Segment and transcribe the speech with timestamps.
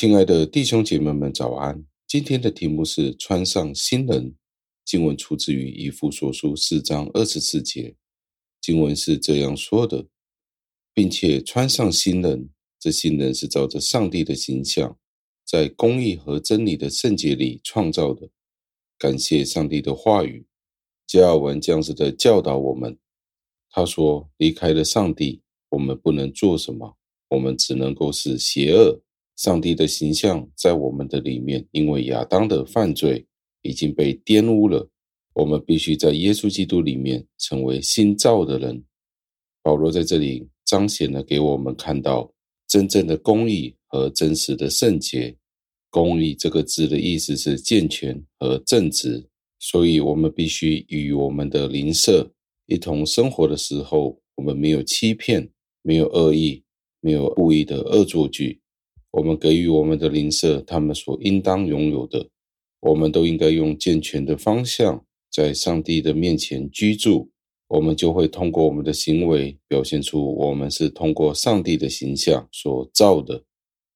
[0.00, 1.84] 亲爱的弟兄姐妹们，早安！
[2.06, 4.34] 今天的题目是穿上新人。
[4.82, 7.94] 经文出自于以弗所书四章二十四节。
[8.62, 10.06] 经文是这样说的，
[10.94, 14.96] 并且穿上新人，这新人是照着上帝的形象，
[15.44, 18.30] 在公义和真理的圣洁里创造的。
[18.96, 20.46] 感谢上帝的话语，
[21.06, 22.98] 加尔文这样子的教导我们。
[23.68, 26.96] 他说：离开了上帝，我们不能做什么，
[27.28, 29.02] 我们只能够是邪恶。
[29.40, 33.26] 上帝的形象在我们的里面，因为亚当的犯罪
[33.62, 34.86] 已经被玷污了。
[35.32, 38.84] 我们必须在耶稣基督里面成为新造的人。
[39.62, 42.30] 保罗在这里彰显了给我们看到
[42.68, 45.34] 真正的公义和真实的圣洁。
[45.88, 49.26] 公义这个字的意思是健全和正直，
[49.58, 52.30] 所以我们必须与我们的邻舍
[52.66, 55.50] 一同生活的时候，我们没有欺骗，
[55.80, 56.62] 没有恶意，
[57.00, 58.59] 没有故意的恶作剧。
[59.12, 62.28] 我们给予我们的邻舍他们所应当拥有的，
[62.80, 67.30] 我们都应该用健全的方向在上帝的面前居住。
[67.68, 73.44] 我们就会通过我们的行为表现出我们是通过上帝的形象所造的，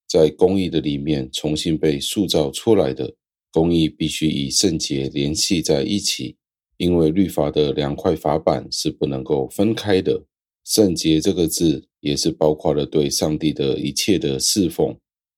[0.09, 3.13] 在公义的里面重新被塑造出来的。
[3.51, 6.37] 公义必须与圣洁联系在一起，
[6.77, 10.25] 因为律法的两块法板是不能够分开的。
[10.65, 14.97] 圣洁这个字也是包括了对上帝的一切的侍奉。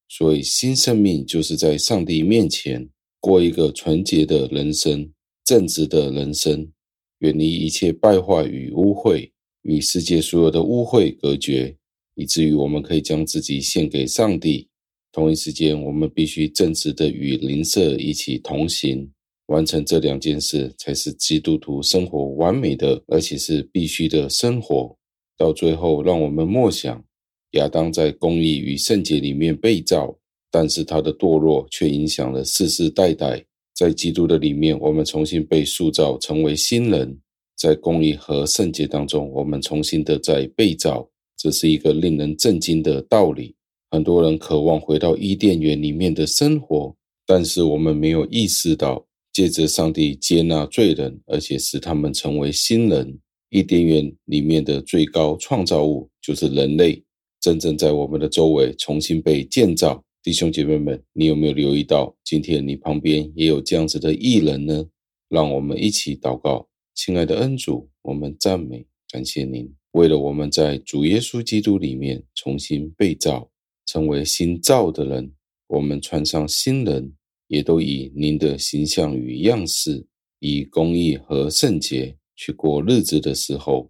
[0.08, 2.88] 所以，新生命就是在上帝面前
[3.20, 5.10] 过一个纯洁的人生、
[5.44, 6.70] 正直的人生，
[7.18, 9.30] 远离一切败坏与污秽，
[9.62, 11.76] 与世界所有的污秽隔绝，
[12.14, 14.68] 以至于我们可以将自己献给上帝。
[15.10, 19.10] 同一时间，我们必须正直的与邻舍一起同行，
[19.46, 24.96] 完成这两件事，才是基督徒生活完美的，而且是必须的生活。
[25.36, 27.04] 到最后，让我们默想。
[27.52, 30.16] 亚当在公义与圣洁里面被造，
[30.50, 33.44] 但是他的堕落却影响了世世代代。
[33.74, 37.18] 在基督的里面，我们重新被塑造成为新人，
[37.56, 41.08] 在公义和圣洁当中，我们重新的在被造。
[41.36, 43.54] 这是一个令人震惊的道理。
[43.90, 46.96] 很多人渴望回到伊甸园里面的生活，
[47.26, 53.18] 但是我们没有意识到，借着上帝接纳罪人，而且使他们成为新人。
[53.50, 57.02] 伊甸园里面的最高创造物就是人类。
[57.46, 64.84] 真正在我们的周围重新被建造，弟兄姐妹们，你有没有留意到，今天你旁边也有这样子的艺人呢？
[65.28, 73.48] 让我们一起祷告，亲爱的恩主，我们赞美感谢您，为了我们在主耶稣基督里面重新被造，
[73.86, 75.32] 成为新造的人，
[75.68, 77.12] 我们穿上新人，
[77.46, 80.04] 也都以您的形象与样式，
[80.40, 83.88] 以公义和圣洁去过日子的时候，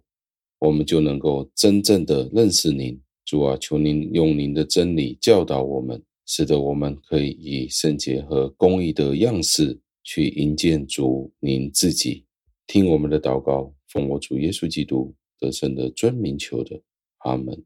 [0.59, 3.01] 我们就能够真正的认识您。
[3.27, 12.23] 主啊，求您用您的真理教导我们，使得我们可以以圣洁和公义的样式去迎见主您自己。
[12.67, 16.81] 听我们的祷告，奉我主耶稣基督得胜的尊名求的，
[17.17, 17.61] 阿门。